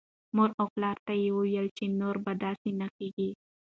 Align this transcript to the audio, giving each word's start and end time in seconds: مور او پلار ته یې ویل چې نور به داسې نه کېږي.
مور 0.35 0.49
او 0.59 0.65
پلار 0.73 0.97
ته 1.05 1.13
یې 1.21 1.29
ویل 1.37 1.67
چې 1.77 1.85
نور 1.99 2.15
به 2.25 2.31
داسې 2.43 2.69
نه 2.81 2.87
کېږي. 2.97 3.29